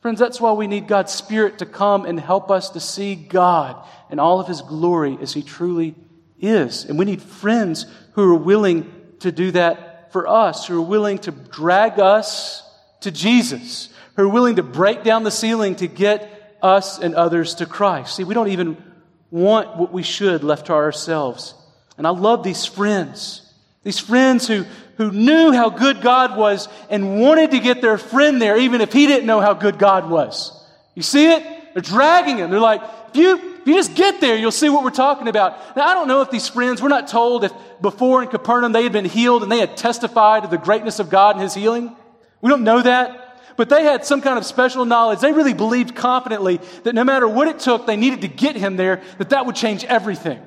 [0.00, 3.76] Friends, that's why we need God's Spirit to come and help us to see God
[4.08, 5.94] and all of His glory as He truly
[6.40, 6.84] is.
[6.86, 11.18] And we need friends who are willing to do that for us, who are willing
[11.18, 12.62] to drag us
[13.00, 17.56] to Jesus, who are willing to break down the ceiling to get us and others
[17.56, 18.16] to Christ.
[18.16, 18.82] See, we don't even
[19.30, 21.54] want what we should left to ourselves.
[21.98, 23.42] And I love these friends.
[23.82, 24.64] These friends who,
[24.96, 28.92] who knew how good God was and wanted to get their friend there, even if
[28.92, 30.52] he didn't know how good God was.
[30.94, 31.74] You see it?
[31.74, 32.50] They're dragging him.
[32.50, 35.76] They're like, if you, if you just get there, you'll see what we're talking about.
[35.76, 37.52] Now, I don't know if these friends, we're not told if
[37.82, 41.10] before in Capernaum they had been healed and they had testified to the greatness of
[41.10, 41.94] God and his healing.
[42.40, 43.25] We don't know that.
[43.56, 45.20] But they had some kind of special knowledge.
[45.20, 48.76] They really believed confidently that no matter what it took, they needed to get him
[48.76, 50.40] there, that that would change everything.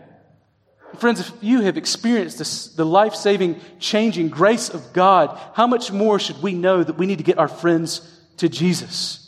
[0.97, 5.91] Friends, if you have experienced this, the life saving, changing grace of God, how much
[5.91, 8.01] more should we know that we need to get our friends
[8.37, 9.25] to Jesus?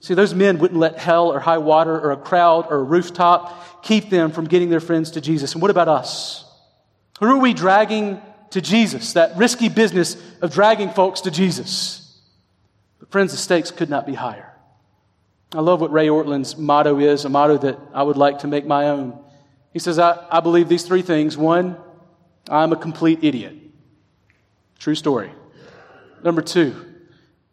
[0.00, 3.82] See, those men wouldn't let hell or high water or a crowd or a rooftop
[3.82, 5.54] keep them from getting their friends to Jesus.
[5.54, 6.44] And what about us?
[7.20, 8.20] Who are we dragging
[8.50, 9.14] to Jesus?
[9.14, 12.07] That risky business of dragging folks to Jesus.
[12.98, 14.54] But friends, the stakes could not be higher.
[15.52, 18.66] I love what Ray Ortlund's motto is, a motto that I would like to make
[18.66, 19.18] my own.
[19.72, 21.36] He says, I, I believe these three things.
[21.36, 21.76] One,
[22.50, 23.54] I'm a complete idiot.
[24.78, 25.30] True story.
[26.22, 26.84] Number two,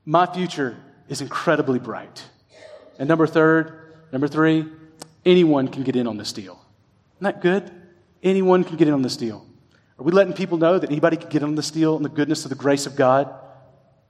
[0.06, 0.78] my future
[1.08, 2.26] is incredibly bright.
[3.00, 4.66] And number third, number three,
[5.26, 6.60] anyone can get in on this deal.
[7.18, 7.72] Isn't that good?
[8.24, 9.46] Anyone can get in on this deal.
[9.98, 12.10] Are we letting people know that anybody can get in on this deal and the
[12.10, 13.34] goodness of the grace of God?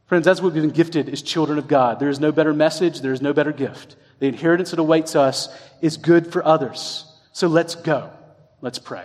[0.08, 2.00] Friends, that's what we've been gifted as children of God.
[2.00, 3.96] There is no better message, there is no better gift.
[4.20, 5.50] The inheritance that awaits us
[5.82, 7.06] is good for others.
[7.32, 8.12] So let's go.
[8.62, 9.04] Let's pray.